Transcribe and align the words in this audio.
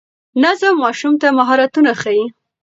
نظم 0.43 0.73
ماشوم 0.83 1.13
ته 1.21 1.27
مهارتونه 1.39 1.91
ښيي. 2.01 2.25